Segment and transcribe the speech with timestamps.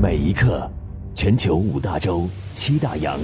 [0.00, 0.70] 每一刻，
[1.12, 3.18] 全球五大洲、七大洋，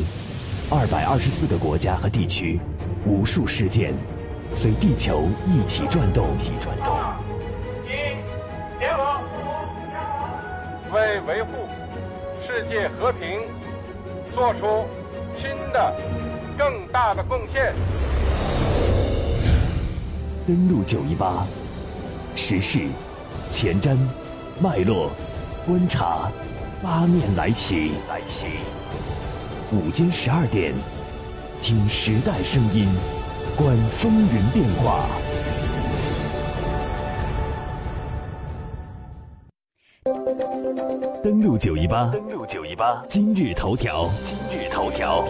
[0.72, 2.58] 二百二十四个国家和地区，
[3.06, 3.94] 无数事件，
[4.50, 6.34] 随地球一起转动。
[6.34, 6.98] 一起转动。
[7.86, 7.92] 一，
[8.80, 9.20] 联合，
[10.92, 11.50] 为维护
[12.42, 13.42] 世界和平
[14.34, 14.84] 做出
[15.36, 15.94] 新的、
[16.58, 17.72] 更大的贡献。
[20.44, 21.46] 登录九一八，
[22.34, 22.80] 时事、
[23.48, 23.96] 前瞻、
[24.60, 25.12] 脉络、
[25.64, 26.32] 观察。
[26.84, 28.44] 八面来袭，来袭。
[29.72, 30.74] 午间十二点，
[31.62, 32.86] 听时代声音，
[33.56, 35.08] 观风云变化。
[41.22, 43.02] 登录九一八，登录九一八。
[43.08, 45.24] 今日头条，今日头条。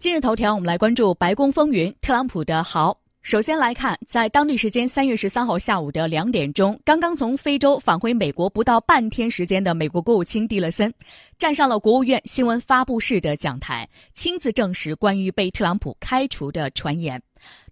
[0.00, 2.96] 今日头条，我们来关注白宫风云，特朗普的豪。
[3.28, 10.90] 首先来看，在当地时间三月十三号下午的两点钟，刚刚从非洲返回美国不到半天时间的美国国务卿蒂勒森，
[11.38, 17.22] 站上了国务院新闻发布室的讲台，亲自证实关于被特朗普开除的传言。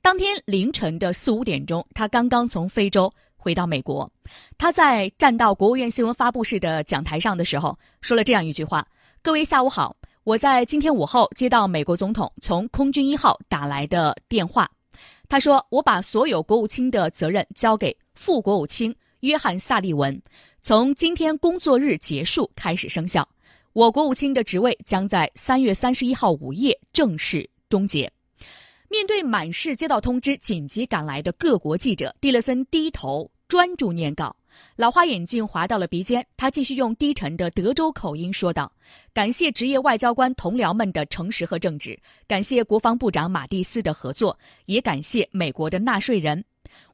[0.03, 4.13] 当天凌晨的四五点钟，他刚刚从非洲回到美国，
[4.59, 8.87] 他在站到国务院新闻发布室的讲台上的时候，说了这样一句话
[9.25, 14.71] ：“各位下午好，我在今天午后接到美国总统从空军一号打来的电话。”
[15.29, 20.21] 他说：“我把所有国务卿的责任交给副国务卿约翰·萨利文，
[20.63, 23.29] 从今天工作日结束开始生效。
[23.73, 28.11] 我国务卿的职位将在三月三十一号午夜正式终结。”
[28.89, 34.35] 面对满是接到通知紧急赶来的各国记者，蒂勒森低头专注念稿。
[34.77, 38.71] 老花眼镜滑到了鼻尖，他继续用低沉的德州口音说道
[39.15, 46.45] ：“感谢职业外交官同僚们的诚实和正直，感谢国防部长马蒂斯的合作，也感谢美国的纳税人。”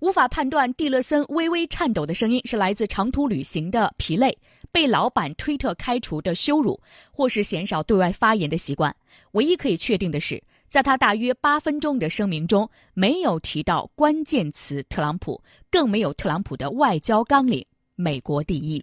[0.01, 4.37] 无法判断蒂勒森微微颤抖的声音是来自长途旅行的疲累、
[4.71, 8.95] 被老板推特开除的羞辱，或是鲜少对外发言的习惯。
[9.33, 10.43] 唯一可以确定的是。
[10.73, 15.39] 在他大约八分钟的声明中，没有提到关键词“特朗普”，
[15.71, 17.63] 更没有特朗普的外交纲领
[17.95, 18.83] “美国第一”。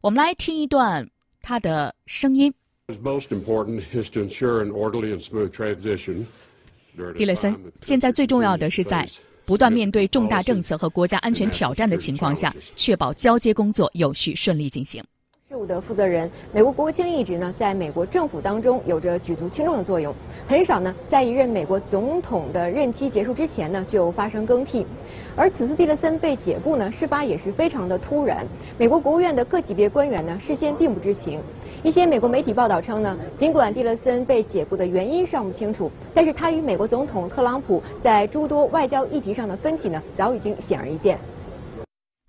[0.00, 1.04] 我们来听一段
[1.42, 2.54] 他的声音。
[7.16, 9.04] 蒂勒森，现在最重要的是在
[9.44, 15.02] 不断面对重大政策和国家安全挑战的情况下，确保交接工作有序顺利进行。
[15.48, 20.12] 事务的负责人，美国国务卿一职呢，在美国政府当中有着举足轻重的作用，
[20.48, 24.84] 很少呢在一任美国总统的任期结束之前呢就发生更替。
[25.36, 28.44] 而此次蒂勒森被解雇呢，事发也是非常的突然，
[28.76, 31.38] 美国国务院的各级别官员呢事先并不知情。
[31.84, 41.16] 一些美国媒体报道称呢，尽管蒂勒森被解雇的原因尚不清楚，但是他与美国总统特朗普在诸多外交议题上的分歧呢，早已经显而易见。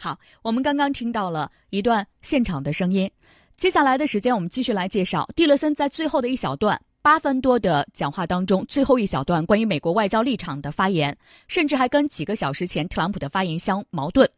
[0.08, 3.12] 好，我们刚刚听到了一段现场的声音，
[3.58, 11.18] 接下来的时间我们继续来介绍蒂勒森在最后的一小段八分多的讲话当中最后一小段关于美国外交立场的发言，
[11.50, 14.30] 甚至还跟几个小时前特朗普的发言相矛盾。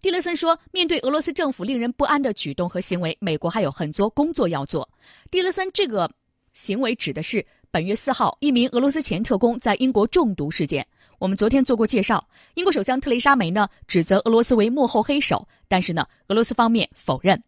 [0.00, 4.88] 蒂勒森说，面对俄罗斯政府令人不安的举动和行为，美国还有很多工作要做。
[5.30, 6.10] 蒂勒森这个
[6.52, 10.86] 行为指的是本月四号一名俄罗斯前特工在英国中毒事件。
[11.18, 12.22] 我们昨天做过介绍，
[12.52, 17.42] 英国首相特蕾莎梅呢指责俄罗斯为幕后黑手，但是呢，俄罗斯方面否认。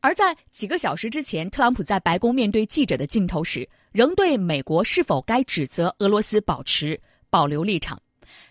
[0.00, 7.00] 而在几个小时之前，特朗普在白宫面对记者的镜头时，仍对美国是否该指责俄罗斯保持
[7.30, 8.02] 保留立场。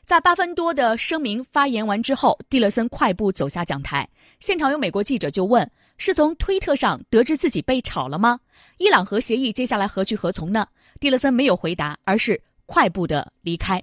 [0.05, 4.07] 在八分多的声明发言完之后，蒂勒森快步走下讲台，
[4.39, 8.39] 现场有美国记者就问：“是从推特上得知自己被炒了吗？
[8.77, 10.65] 伊朗核协议接下来何去何从呢？”
[10.99, 13.81] 蒂勒森没有回答，而是快步的离开。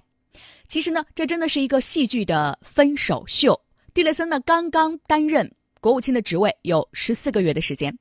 [0.67, 3.59] 其实呢，这真的是一个戏剧的分手秀。
[3.93, 5.49] 蒂勒森呢，刚刚担任
[5.79, 7.97] 国务卿的职位有十四个月的时间。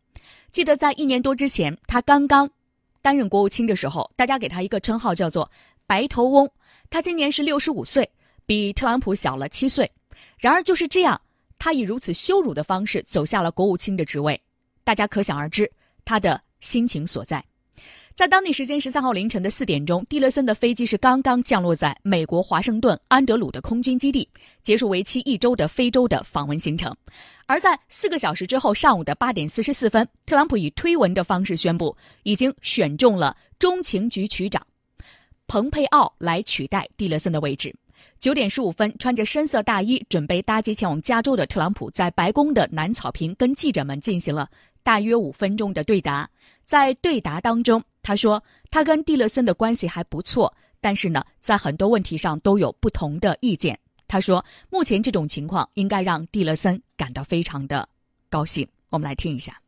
[0.51, 2.51] 记得在一年多之前，他刚刚
[3.03, 5.51] 担任国务卿的时候，大家给他一个称号叫做
[5.87, 6.51] “白头翁”。
[6.91, 8.09] 他今年是六十五岁，
[8.47, 9.91] 比特朗普小了七岁。
[10.39, 11.21] 然而就是这样，
[11.59, 14.41] 他以如此羞辱的方式走下了国务卿的职位，
[14.83, 15.71] 大家可想而知
[16.05, 17.45] 他的心情所在。
[18.15, 24.29] 在当地时间十三号凌晨的四点钟，蒂勒森的飞机是刚刚降落在美国华盛顿安德鲁的空军基地，
[24.63, 26.97] 结束为期一周的非洲的访问行程。
[27.47, 34.65] 而在四个小时之后，上午的八点四十四分，特朗普以推文的方式宣布，已经选中了中情局局长
[35.49, 37.75] 蓬佩奥来取代蒂勒森的位置。
[38.21, 44.49] 九点十五分，穿着深色大衣准备搭机前往加州的特朗普，在白宫的南草坪跟记者们进行了
[44.85, 46.31] 大约五分钟的对答。
[46.65, 53.77] 在对答当中，他说他跟蒂勒森的关系还不错，但是呢，在很多问题上都有不同的意见。
[54.07, 57.89] 他说，目前这种情况应该让蒂勒森感到非常的
[58.29, 58.69] 高兴。
[58.91, 59.59] 我们来听一下。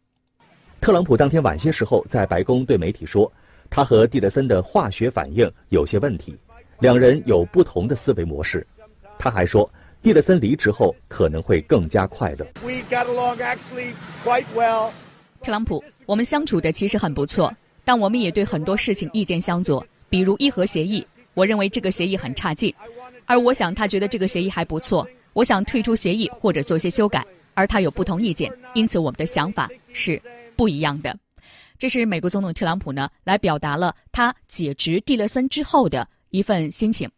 [0.83, 3.33] 特朗普当天晚些时候在白宫对媒体说，
[3.71, 6.37] 他和蒂勒森的化学反应有些问题，
[6.81, 8.65] 两人有不同的思维模式。
[9.19, 9.69] 他还说，
[10.03, 12.47] 蒂勒森离职后可能会更加快乐。
[15.43, 17.53] 特朗普，我们相处的其实很不错，
[17.87, 22.75] 但我们也对很多事情意见相左，比如伊核协议，我认为这个协议很差劲，
[23.25, 27.25] 而我想他觉得这个协议还不错，我想退出协议或者做些修改，
[27.55, 30.21] 而他有不同意见，因此我们的想法是。
[30.57, 31.15] 不一样的，
[31.79, 37.11] 这是美国总统特朗普呢，来表达了他解职蒂勒森之后的一份心情。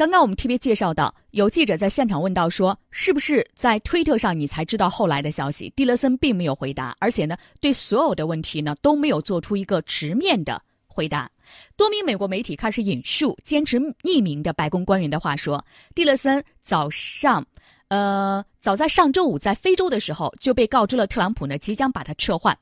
[0.00, 5.70] 刚刚我们特别介绍到，有记者在现场问到说，是不是在推特上你才知道后来的消息？
[5.76, 11.30] 蒂勒森并没有回答，而且呢，对所有的问题呢都没有做出一个直面的回答。
[11.76, 15.62] 多名美国媒体开始引述坚持匿名的白宫官员的话说，
[15.94, 17.46] 蒂勒森早上。
[17.88, 22.56] 呃，早在上周五在非洲的时候就被告知了特朗普呢即将把他撤换。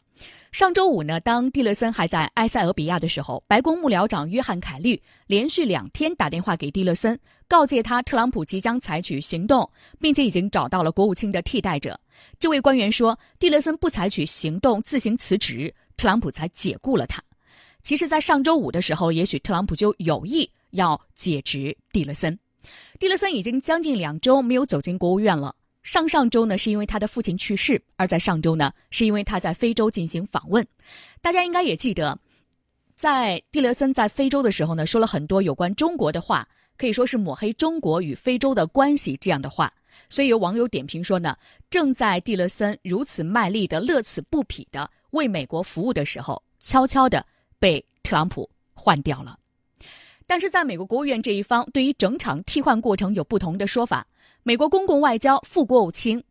[0.50, 9.70] 上周五呢，当蒂勒森还在埃塞俄比亚的时候，白宫幕僚长约翰凯利连续两天打电话给蒂勒森，告诫他特朗普即将采取行动，
[10.00, 12.00] 并且已经找到了国务卿的替代者。
[12.40, 17.22] 这位官员说，蒂勒森不采取行动自行辞职，特朗普才解雇了他。
[17.82, 22.38] 其实，在上周五的时候，也许特朗普就有意要解职蒂勒森。
[22.98, 25.54] 蒂勒森已经将近两周没有走进国务院了。
[25.88, 30.66] 上上周呢，是因为他的父亲去世；而在上周呢，是因为他在非洲进行访问。
[31.22, 32.18] 大家应该也记得，
[32.94, 36.46] 在蒂勒森在非洲的时候呢，说了很多有关中国的话，
[36.76, 39.72] 可以说是抹黑中国与非洲的关系这样的话。
[40.10, 41.34] 所以有网友点评说呢，
[41.70, 47.24] 正在蒂勒森如此卖力的、乐此不疲的为美国服务的时候，悄悄的
[47.58, 49.38] 被特朗普换掉了。
[50.26, 54.06] 但是，在美国国务院这一方，对于整场替换过程有不同的说法。
[54.48, 56.24] 美国公共外交副国务卿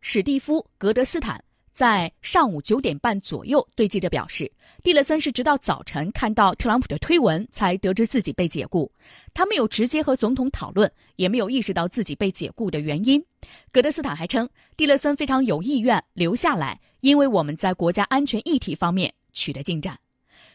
[0.00, 1.44] 史蒂夫·格德斯坦
[1.74, 4.50] 在上午九点半左右对记者表示，
[4.82, 8.90] 蒂勒森是直到早晨看到特朗普的推文才得知自己被解雇，
[9.34, 13.22] 他没有直接和总统讨论，也没有意识到自己被解雇的原因。
[13.70, 20.00] 格德斯坦还称，蒂勒森非常有意愿留下来，因为我们在国家安全议题方面取得进展。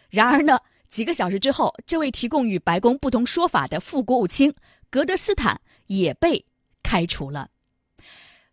[0.09, 0.57] 然而呢？
[0.87, 4.51] 几个小时之后，这位提供与白宫不同说法的副国务卿
[4.89, 6.43] 格德斯坦也被
[6.83, 7.47] 开除了。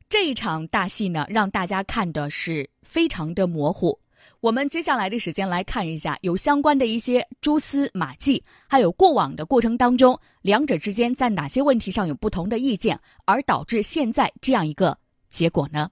[0.09, 3.99] 这一场大戏呢，让大家看的是非常的模糊。
[4.41, 14.97] 我们接下来的时间来看一下有相关的一些蛛丝马迹，还有过往的过程当中，两者之间在哪些问题上有不同的意见，而导致现在这样一个
[15.29, 15.91] 结果呢？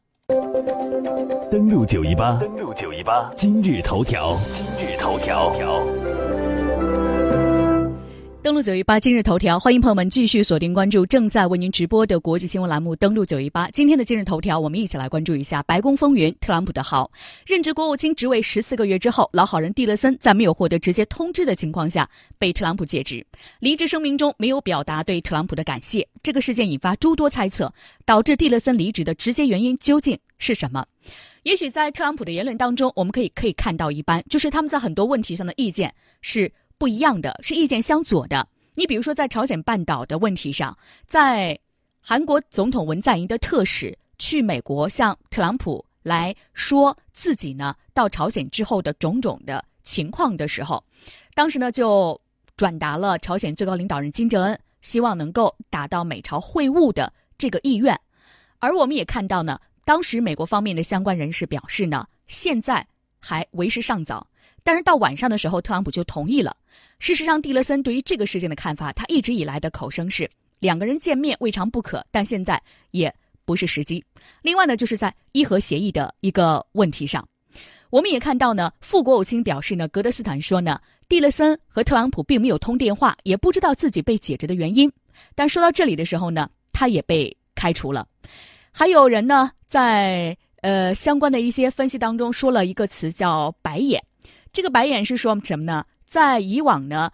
[1.51, 6.24] 登录九一八，登录九一八，今日头条，今日头条。
[8.45, 12.95] 登录九一八今日头条，欢迎朋友们继续锁定关注正在为您直播的国际新闻栏目。
[12.95, 16.31] 登录九一八，今天的今日头条，我们一起来关注一下白宫风云。
[16.43, 17.11] 特朗普的好，
[17.47, 22.07] 任职国务卿职位十四个月之后，老好人蒂勒森在没有获得直接通知的情况下
[22.39, 23.27] 被特朗普解职，
[23.61, 26.07] 离职声明中没有表达对特朗普的感谢。
[26.23, 27.73] 这个事件引发诸多猜测，
[28.05, 30.85] 导致蒂勒森离职的直接原因究竟是什么？
[31.45, 36.53] 也许在特朗普的言论当中，我们可以可以看到一般，就是他们在很多问题上的意见是。
[36.79, 38.49] 不一样的是意见相左的。
[38.75, 40.77] 你比如说，在朝鲜半岛的问题上，
[41.07, 41.59] 在
[42.01, 50.85] 韩国总统文在寅的特使去美国向特朗普来说自己呢到朝鲜之后的种种的情况的时候，
[51.35, 52.21] 当时呢就
[52.57, 57.99] 转达了朝鲜最高领导人金正恩希望能够达到美朝会晤的这个意愿。
[58.59, 62.87] 而我们也看到呢，当时美国方面的相关人士表示呢，现在
[63.21, 64.27] 还为时尚早。
[64.65, 66.57] 但是到晚上的时候，特朗普就同意了。
[66.99, 70.29] 事实上，蒂勒森对于这个事件的看法，他一直以来的口声是
[70.59, 74.03] 两个人见面未尝不可，但现在也不是时机。
[74.41, 77.29] 另外呢，就是在伊核协议的一个问题上，
[77.91, 80.81] 我们也看到呢，副国务卿表示呢，格德斯坦说呢，
[81.11, 84.91] 蒂勒森和特朗普并没有通电话，也不知道自己被解职的原因。
[85.35, 88.07] 但说到这里的时候呢，他也被开除了。
[88.73, 94.03] 还有人呢，在呃相关的一些分析当中说了一个词叫“白眼”。
[94.55, 95.85] 这个白眼是说什么呢？
[96.07, 97.11] 在以往呢，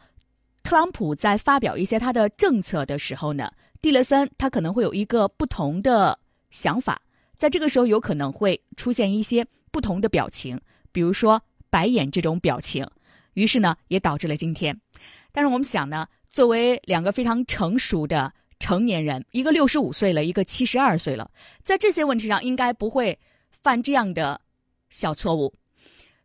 [0.63, 6.19] 特朗普在发表一些他的政策的时候呢，蒂勒森他可能会有一个不同的
[6.51, 7.01] 想法，
[7.39, 10.61] 在这个时候有可能会出现一些不同的表情，
[10.93, 12.87] 比如说白眼这种表情，
[13.33, 14.79] 于是呢也导致了今天。
[15.33, 21.31] 但是我们想呢，作为两个非常成熟的成年人，一个六十五岁了，一个七十二岁了，
[21.63, 23.19] 在这些问题上应该不会
[23.51, 24.39] 犯这样的
[24.91, 25.55] 小错误。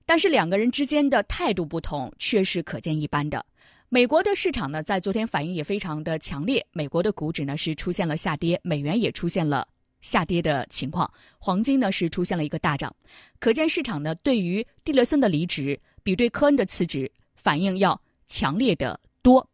[0.05, 3.43] 但是两个人之间的态度不同，却是可见一斑的。
[3.89, 9.65] 美国的市场呢，在昨天反应也非常的强烈，美国的股指呢是出现了下跌，美元也出现了
[10.01, 11.09] 下跌的情况，
[11.39, 12.93] 黄金呢是出现了一个大涨，
[13.39, 19.47] 可见市场呢对于蒂勒森的离职比对科恩的辞职反应要强烈的多。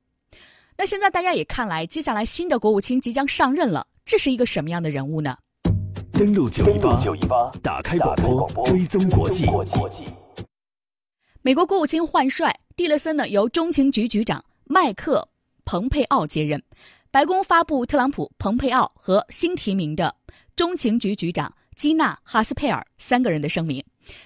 [0.78, 5.38] 那现在大家也看来，接下来新的国务卿即将上任了，这是一个什么样的人物呢？
[6.14, 8.16] 登录九一八九一八，打开广
[8.54, 9.46] 播，追踪国际。
[11.44, 15.28] 美国国务卿换帅，蒂勒森呢由中情局局长麦克
[15.66, 16.62] 蓬佩奥接任。
[17.10, 20.16] 白宫发布特朗普、蓬佩奥和新提名的
[20.56, 23.84] 中情局局长基娜·哈斯佩尔三个人的声明。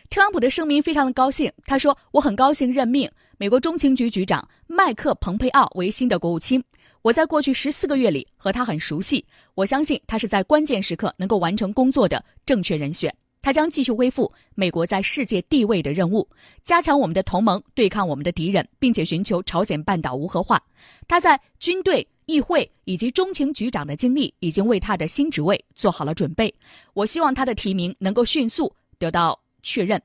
[0.10, 6.62] 特朗普的声明非常的高兴，他说：“我很高兴任命美国中情局局长麦克·蓬佩奥为新的国务卿。
[7.02, 13.16] 我在过去十四个月里和他很熟悉，我相信他是在关键时刻能够完成工作的正确人选。
[13.46, 16.28] 他将继续恢复美国在世界地位的任务，
[16.64, 20.60] 加强我们的同盟，对抗我们的敌人，并且寻求朝鲜半岛无核化。
[21.08, 26.52] 他在军队。”议会以及中情局长的经历已经为他的新职位做好了准备。
[26.96, 30.02] 我希望他的提名能够迅速得到确认。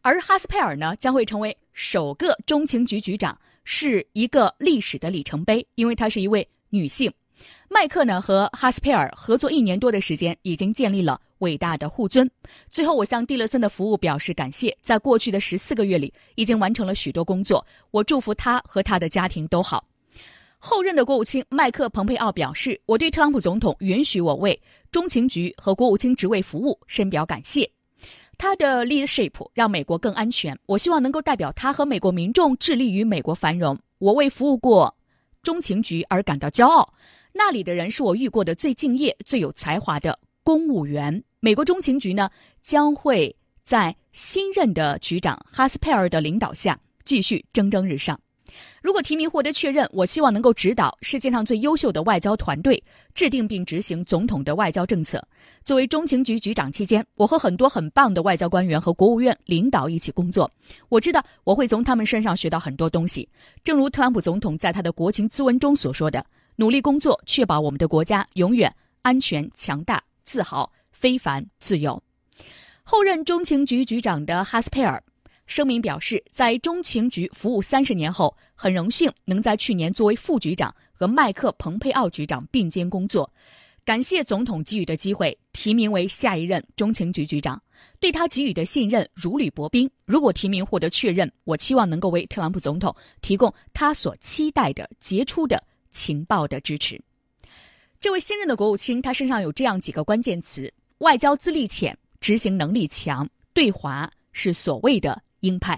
[0.00, 7.12] 而哈斯佩尔呢，将会成为首个中情局局长，是一个历史的里程碑，因为她是一位女性。
[7.68, 12.28] 麦克呢和哈斯佩尔合作一年多的时间，已经建立了伟大的护尊。
[12.70, 17.64] 最后，我向蒂勒森的服务表示感谢，在过去的十四个月里，已经完成了许多工作。
[17.90, 19.84] 我祝福他和他的家庭都好。
[20.58, 24.58] 后任的国务卿麦克蓬佩奥表示：“我对特朗普总统允许我为
[24.92, 27.68] 中情局和国务卿职位服务深表感谢。
[28.38, 30.56] 他的 leadership 让美国更安全。
[30.66, 33.76] 我希望能够代表他和美国民众致力于美国繁荣。
[33.98, 34.96] 我为服务过
[35.42, 36.94] 中情局而感到骄傲。
[37.32, 41.24] 那里的人是我遇过的最敬业、最有才华的公务员。
[41.44, 42.30] 美国中情局呢，
[42.60, 43.34] 将会
[43.64, 48.18] 在新任的局长哈斯佩尔的领导下继续蒸蒸日上。”
[48.80, 52.80] 如果提名获得确认，我希望能够指导世界上最优秀的外交团队，
[53.12, 55.20] 制定并执行总统的外交政策。
[55.64, 60.48] 作为中情局局长期间，我和很多很棒的外交官员和国务院领导一起工作。
[60.88, 63.28] 我知道我会从他们身上学到很多东西。
[63.64, 70.70] 正如特朗普总统在他的国情咨文中所说的：“努力工作，确保我们的国家永远安全、强大、自豪、
[71.02, 72.00] 非凡、自由。”
[72.84, 75.02] 后任中情局局长的哈斯佩尔。
[75.46, 83.28] 声明表示，在中情局服务三十年后，很荣幸能在去年作为副局长和麦克·蓬佩奥局长并肩工作，
[83.84, 87.60] 感谢总统给予的机会，提名为下一任中情局局长，
[87.98, 89.90] 对他给予的信任如履薄冰。
[90.06, 96.98] 如果提名获得确认，我期望能够为特朗普总统提供他所期待的杰出的情报的支持。
[98.00, 105.20] 这位新任的国务卿，他身上有这样几个关键词：外交资历浅，执行能力强，对华是所谓的。
[105.40, 105.76] 鹰派，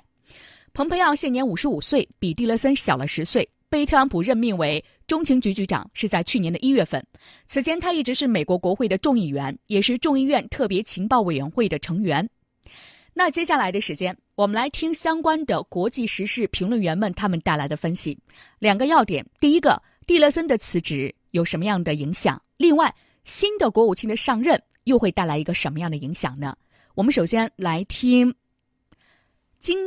[0.75, 3.49] 蓬佩奥现年五十五岁，比蒂勒森小了十岁。
[3.71, 7.03] 被特朗普任命为中情局局长是在去年的一月份。
[7.47, 12.29] 此前，他一直是美国国会的众议员，也是众议院特别情报委员会的成员。
[13.15, 18.19] 那接下来的时间，我们来听相关的国际时事评论员们他们带来的分析。
[18.59, 22.41] 两个要点：第一个，蒂勒森的辞职有什么样的影响？
[22.59, 26.57] 另外，新的国务卿的上任又会带来一个什么样的影响呢？
[26.95, 28.35] 我们首先来听。
[29.59, 29.79] 经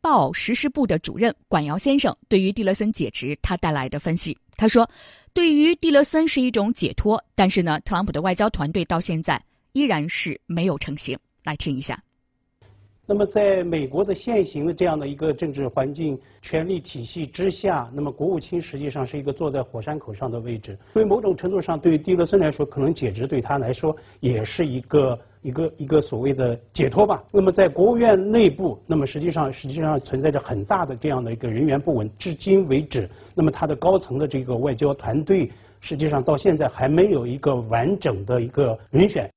[0.00, 4.88] 报实施部的主任管尧先生对于蒂勒森解职他带来的分析，他说
[5.34, 9.42] ：“对于蒂勒森是一种解脱，但是呢，特朗普的外交团队到现在
[9.72, 12.00] 依然是没有成型。”来听一下。
[13.06, 20.78] 那么，在美国的现行的这样的一个政治环境、权力体系之下，那么国务卿实际上是一个坐在火山口上的位置。
[20.94, 27.22] 所以，某种程度上，对于蒂勒森来说，可能解职对他来说也是一个一个一个所谓的解脱吧。
[27.30, 32.10] 那么，在国务院内部，那么实际上实际上存在着很大的这样的一个人员不稳。
[32.18, 39.30] 至今为止，那么他的高层的这个外交团队，实际上到现在还没有一个完整的一个人选。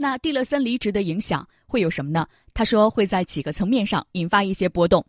[0.00, 2.24] 那蒂勒森离职的影响会有什么呢？
[2.54, 5.04] 他说会在几个层面上引发一些波动，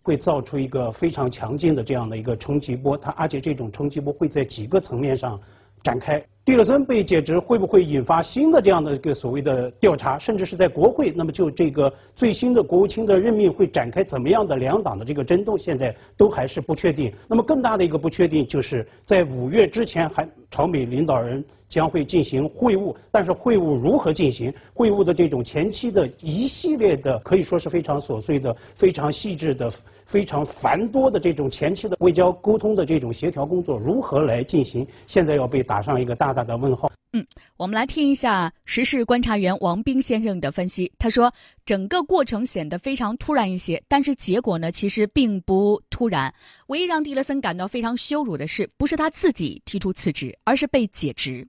[0.00, 2.96] 会造出一个非常强劲的这样的一个冲击波。
[2.96, 5.40] 他而且这种冲击波会在几个层面上
[5.82, 6.24] 展开。
[6.44, 11.12] 蒂勒森被解职会不会引发新的这样的一个所谓的调查，甚至是在国会？
[11.14, 15.58] 那么就这个最新的国务卿的任命会展开怎么样的两党的这个争斗？
[15.58, 17.12] 现在都还是不确定。
[17.28, 24.52] 那么更大的一个不确定就是在五月之前，还朝美领导人将会进行会晤，但是会晤如何进行？
[24.74, 29.70] 会晤的这种前期的一系列的可以说是非常琐碎的、非常细致的。
[30.06, 34.86] 非常繁多的这种前期的外交沟通的这种协调工作如何来进行？
[35.06, 36.87] 现在要被打上一个大大的问号。
[37.12, 40.92] 嗯，我们来听一下时事观察员王斌先生的分析。
[40.98, 41.32] 他说，
[41.64, 46.32] 整个过程显得非常突然一些，但是结果呢，其实并不突然。
[46.66, 51.48] 唯一让蒂勒森感到非常羞辱的是，不是他自己提出辞职，而是被解职。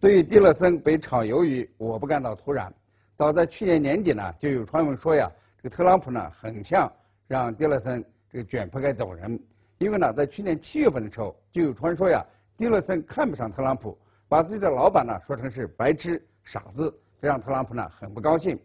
[0.00, 2.72] 对于蒂勒森被炒鱿鱼，我不感到突然。
[3.16, 5.30] 早在去年年底呢，就有传闻说呀，
[5.62, 6.90] 这个特朗普呢很像
[7.28, 8.02] 让蒂勒森
[8.32, 9.38] 这个卷铺盖走人。
[9.76, 12.24] 因为呢，在去年七月份的时候，就有传说呀，
[12.56, 13.96] 蒂勒森看不上特朗普，
[14.34, 18.58] 把自己的老板呢说成是白痴傻子，这让特朗普呢很不高兴。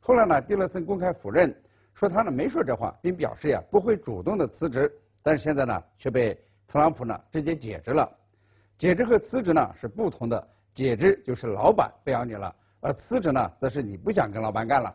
[0.00, 1.54] 后来呢，蒂勒森公开否认，
[1.94, 4.92] 说他呢没说这话，并表示呀不会主动的辞职。
[5.22, 6.34] 但是现在呢，却被
[6.66, 8.12] 特朗普呢直接解职了。
[8.76, 12.52] 解职和辞职呢是不同的，解职就是老板不要你了。
[12.80, 14.92] 而辞职呢，则是你不想跟老板干了。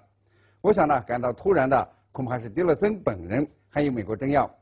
[0.59, 4.53] 我想呢，感到突然的恐怕是蒂勒森本人，还有美国政要。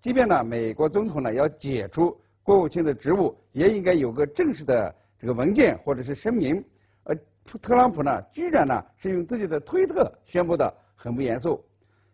[0.00, 6.64] 即便呢，美国总统呢要解除国务卿的职务，也应该有个正式的这个文件或者是声明。
[7.04, 7.16] 而
[7.62, 11.64] 特朗普呢，居然呢是用自己的推特宣布的，很不严肃。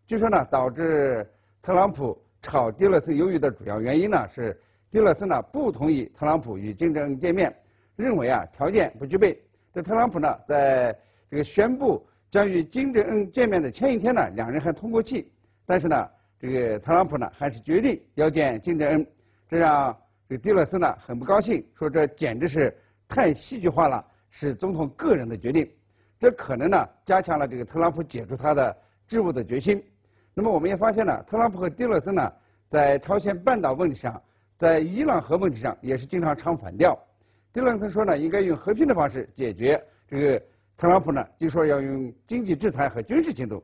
[0.06, 1.26] 据说呢，导致
[1.62, 4.58] 特朗普炒蒂勒森鱿鱼的主要原因呢，是
[4.90, 7.54] 蒂勒森呢不同意特朗普与金正恩见面，
[7.96, 9.40] 认为啊条件不具备。
[9.74, 10.96] 这特朗普呢，在
[11.28, 15.30] 这个宣布将与金正恩见面的前一天呢，两人还通过气，
[15.66, 16.08] 但是呢，
[16.40, 19.06] 这个特朗普呢，还是决定要见金正恩，
[19.48, 19.94] 这让
[20.28, 22.74] 这个蒂勒森呢很不高兴，说这简直是
[23.08, 25.68] 太戏剧化了，是总统个人的决定，
[26.18, 29.82] 这可能呢加强了这个特朗普解除他的职务的决心。
[30.34, 32.32] 那么我们也发现呢，特朗普和迪勒森呢，
[32.68, 34.20] 在朝鲜半岛问题上，
[34.58, 36.98] 在伊朗核问题上，也是经常唱反调。
[37.52, 40.42] 迪勒森说呢，应该用和平的方式解决这个
[40.76, 43.62] 特朗普呢，就说要用经济制裁和军事行动。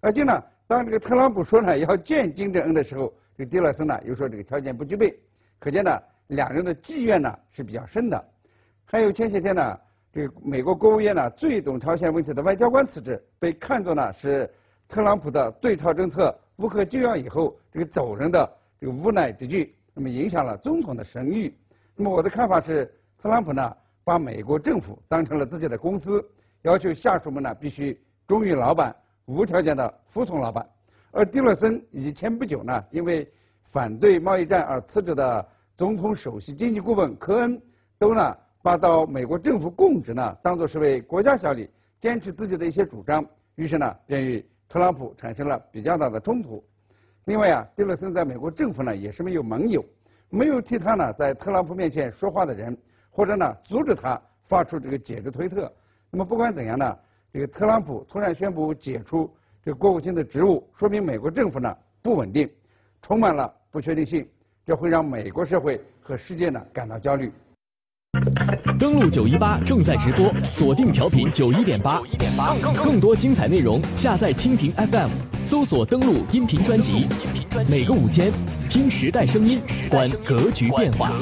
[0.00, 5.18] 而且呢，当这个特朗普说呢要见金正恩的时候，这个迪勒森呢又说这个条件不具备。
[5.58, 8.22] 可见呢，两人的积怨呢是比较深的。
[8.90, 9.78] 还有前些天呢，
[10.12, 14.50] 这个美国国务院呢最懂朝鲜问题的外交官辞职，被看作呢是
[14.88, 21.54] 特朗普的对朝政策无可救药以后这个走人的这个无奈之举，那么影响了总统的声誉。
[21.94, 22.92] 那么我的看法是。
[23.22, 26.26] 特朗普呢，把美国政府当成了自己的公司，
[26.62, 30.66] 要求下属们呢必须忠于老板，无条件的服从老板。
[31.10, 33.30] 而蒂勒森以及前不久呢，因为
[33.64, 37.60] 反对贸易战而辞职的总统首席经济顾问科恩，
[37.98, 41.68] 都呢把到美国政府供职呢当做是为国家效力，
[42.00, 46.62] 坚持自己的一些主张，于是呢便与特朗普产生了比较大的冲突。
[47.24, 49.84] 另外啊，蒂勒森在美国政府呢也是没有盟友，
[50.28, 52.76] 没有替他呢在特朗普面前说话的人。
[53.12, 55.70] 或者呢，阻止他发出这个解职推特。
[56.10, 56.96] 那么不管怎样呢，
[57.32, 59.28] 这个特朗普突然宣布解除
[59.64, 62.48] 这个国务卿的职务，说明美国政府呢不稳定，
[63.02, 64.26] 充满了不确定性，
[64.64, 67.32] 这会让美国社会和世界呢感到焦虑。
[68.78, 72.02] 登录九一八正在直播，锁定调频九一点八，
[72.82, 75.10] 更多精彩内容下载蜻蜓 FM，
[75.46, 77.06] 搜索登录音频专辑，
[77.70, 78.32] 每个午间
[78.68, 81.12] 听时代声音，观格局变化。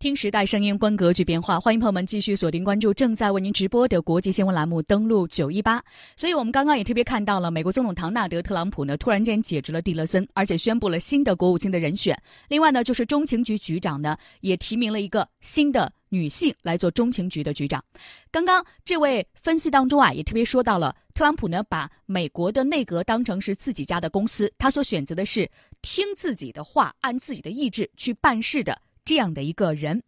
[0.00, 1.58] 听时代声音，观格局变化。
[1.58, 5.82] 欢迎朋友们继续锁定关注正在为您直播的国际新闻栏目，登录九一八。
[6.16, 12.16] 所以我们刚刚也特别看到了，美国总统唐纳德·特朗普呢，突然间解职了蒂勒森，而且宣布了新的国务卿的人选。
[12.46, 17.84] 另外呢，就是中情局局长呢，也提名了一个新的女性来做中情局的局长。
[18.30, 25.50] 刚刚这位分析当中啊，也特别说到了，特朗普呢，把美国的内阁当成是自己家的公司，他所选择的是
[25.82, 28.80] 听自己的话，按自己的意志去办事的。
[29.08, 30.02] 这样的一个人，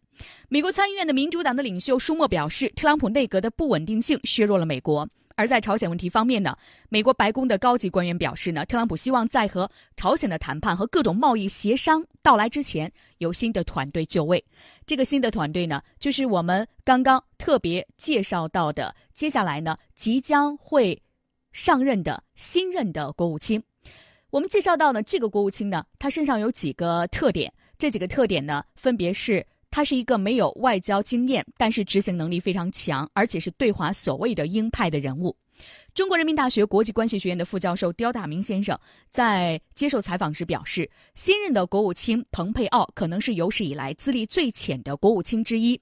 [0.47, 5.09] 美国参议院的民主党的领袖舒默表示，特朗普内阁的不稳定性削弱了美国。
[5.35, 6.55] 而在朝鲜问题方面呢，
[6.87, 14.45] 美国白宫的高级官员表示呢，特朗普希望在和朝鲜的谈判和各种贸易协商到来之前，有新的团队就位。
[14.85, 21.01] 这个新的团队呢，就是我们刚刚特别介绍到的，接下来呢即将会
[21.51, 23.63] 上任的新任的国务卿。
[24.29, 27.51] 我们介绍到呢，这个国务卿呢，他身上有几个特点。
[27.81, 35.35] 这几个特点呢，分别是他是一个没有外交经验，但是执行能力非常强，而且是对华所谓的鹰派的人物。
[35.95, 45.81] 中国人民大学国际关系学院的副教授刁大明先生在接受采访时表示，新任的国务卿蓬佩奥可能是有史以来资历最浅的国务卿之一。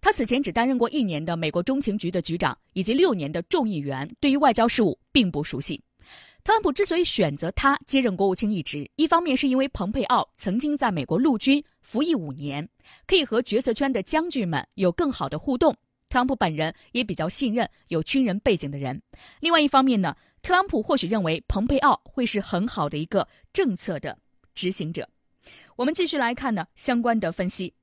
[0.00, 5.80] 他此前只担任过一年的美国中情局的局长，以及六年的众议员，对于外交事务并不熟悉。
[6.44, 12.66] 特朗普之所以选择他接任国务卿一职，一方面是因为蓬佩奥曾经在美国陆军服役五年，
[13.06, 15.74] 可以和决策圈的将军们有更好的互动。
[16.08, 19.02] 特朗普本人也比较信任有军人背景的人。
[19.40, 24.16] 另外一方面呢，特朗普或许认为蓬佩奥会是很好的一个政策的
[24.54, 25.06] 执行者。
[25.76, 27.74] 我们继续来看呢相关的分析。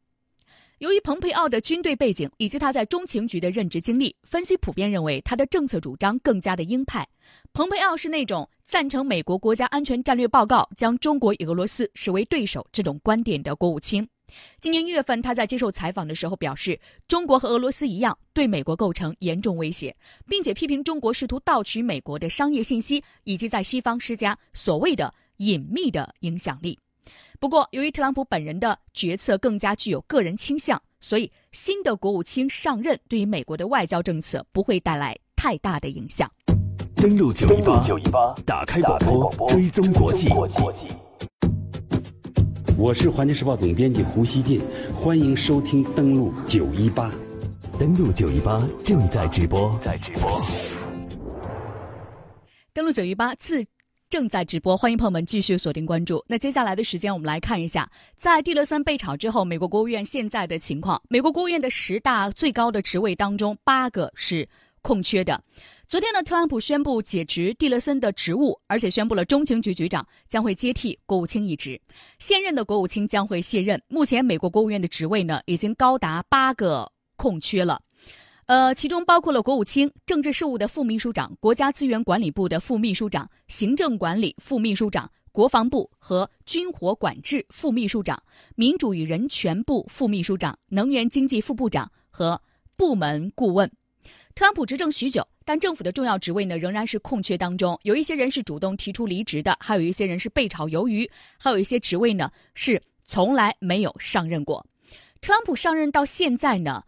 [0.80, 7.08] 由于蓬佩奥的军队背景以及他在中情局的任职经历，分析普遍认为他的政策主张更加的鹰派。
[7.56, 14.06] 蓬佩奥是那种赞成美国国家安全战略报告将中国与俄罗斯视为对手这种观点的国务卿。
[14.60, 19.96] 今年一月份，他在接受采访的时候表示，中国和俄罗斯一样，对美国构成严重威胁，
[20.28, 26.78] 并且批评中国试图盗取美国的商业信息，以及在西方施加所谓的隐秘的影响力。
[27.40, 36.30] 不过，由于特朗普本人的决策更加具有个人倾向，所以新的国务卿上任对于美国的外交政策不会带来太大的影响。
[36.96, 37.48] 登录九
[38.00, 40.30] 一八，打开广播，追踪国际。
[42.78, 44.62] 我是环球时报总编辑胡锡进，
[44.96, 47.12] 欢迎收听登录九一八。
[47.78, 50.42] 登录九一八正在直播，在直播。
[52.74, 53.66] 登录九一八自
[54.10, 56.24] 正在直播，欢迎朋友们继续锁定关注。
[56.28, 61.02] 那接下来的时间，我们来看一下，在蒂勒森被炒之后，美国国务院现在的情况。
[61.10, 64.48] 美国国务院的十大最高的职位当中，八个是
[64.86, 65.44] 空缺的。
[65.88, 71.82] 昨天呢，特朗普宣布解职蒂勒森的职务，而且宣布了中情局局长将会接替国务卿一职，
[72.20, 73.82] 现任的国务卿将会卸任。
[73.88, 77.82] 目前，美国国务院的职位呢，已经高达八个空缺了，
[78.46, 88.22] 呃，其中包括了国务卿、政治事务的副秘书长、国家资源管理部的副秘书长、行政管理副秘书长、国防部和军火管制副秘书长、
[88.56, 92.40] 民主与人权部副秘书长、能源经济副部长和
[92.76, 93.72] 部门顾问。
[94.36, 95.26] 特朗普执政许久。
[95.46, 97.80] 但政府的重要职位呢，仍然是空缺当中。
[97.84, 104.66] 有一些人是主动提出离职的，还有一些人是被炒鱿鱼，还有一些职位呢是从来没有上任过。
[105.22, 106.84] 特朗普上任到现在呢，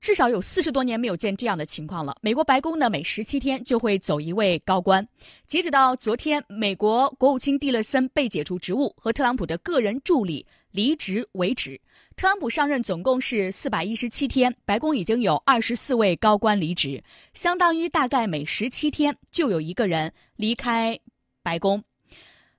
[0.00, 2.14] 至少有四十多年没有见这样的情况了。
[2.20, 5.08] 美国白宫呢，每十七天就会走一位高官。
[5.46, 11.80] 截止到昨天，美国国务卿蒂勒森被解除职务，和特朗普的个人助理离职为止。
[12.16, 20.98] 特朗普上任总共是四百一十七天，白宫已经有二十四位高官离职，相当于大概每十七天就有一个人离开
[21.42, 21.82] 白宫。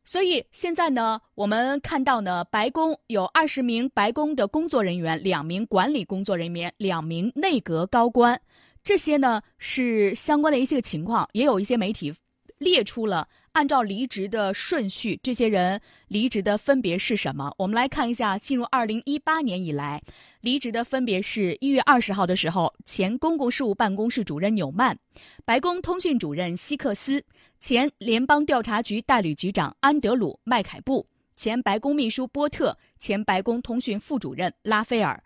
[0.03, 8.39] 所以现在呢，我们看到呢，白宫有二十名白宫的工作人员，两名管理工作人员，两名内阁高官，
[8.83, 12.13] 这些呢是相关的一些情况，也有一些媒体
[12.57, 13.27] 列出了。
[13.53, 17.53] 按照离职的顺序，这些人离职的分别是什么？
[17.57, 20.03] 我们来看一下，进入二零一八年以来，
[20.41, 24.97] 离职的分别是：一月二十号的时候，前公共事务办公室主任纽曼，
[25.45, 27.23] 白宫通讯主任希克斯，
[27.59, 35.23] 前联邦调查局代理局长安德鲁麦凯布，前白宫秘书波特，前白宫通讯副主任拉斐尔，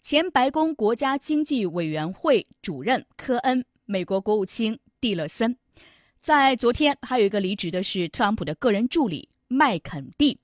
[0.00, 5.54] 前白宫国家经济委员会主任科恩，美国国务卿蒂勒森。
[6.20, 10.38] 在昨天，还有一个离职的是特朗普的个人助理麦肯蒂。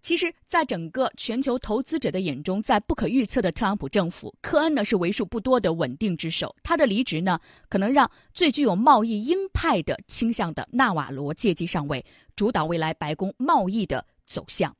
[0.00, 6.54] 其实，在整个全球投资者的眼中，在不可预测的特朗普政府，科恩呢是为数不多的稳定之首。
[6.62, 12.04] 他的离职呢，可能让最具有贸易鹰派的倾向的纳瓦罗借机上位，
[12.36, 14.74] 主导未来白宫贸易的走向。